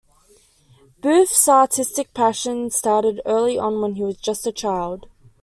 Booth's 0.99 1.47
artistic 1.47 2.11
passion 2.15 2.71
started 2.71 3.21
early 3.23 3.59
on 3.59 3.81
when 3.81 3.93
he 3.97 4.03
was 4.03 4.17
just 4.17 4.47
a 4.47 4.51
child. 4.51 5.05